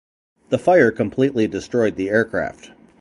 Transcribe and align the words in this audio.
The 0.49 0.57
fire 0.57 0.89
completely 0.89 1.45
destroyed 1.47 1.95
the 1.95 2.09
aircraft. 2.09 2.71